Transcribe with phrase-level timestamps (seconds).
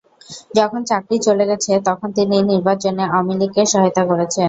[0.57, 4.39] যখন চাকরি চলে গেছে, তখন তিনি নির্বাচনে আওয়ামী লীগকে সহায়তা করেছেন।